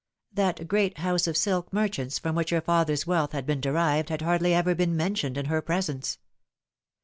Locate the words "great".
0.67-0.97